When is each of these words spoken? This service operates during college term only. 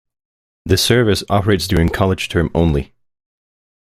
This 0.65 0.81
service 0.83 1.23
operates 1.29 1.67
during 1.67 1.89
college 1.89 2.27
term 2.27 2.49
only. 2.55 2.95